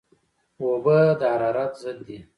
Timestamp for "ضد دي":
1.83-2.17